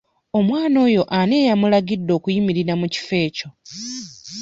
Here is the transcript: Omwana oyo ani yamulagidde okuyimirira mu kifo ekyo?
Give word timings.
Omwana 0.39 0.77
oyo 0.87 1.03
ani 1.19 1.37
yamulagidde 1.47 2.11
okuyimirira 2.17 2.73
mu 2.81 2.87
kifo 2.93 3.13
ekyo? 3.25 3.47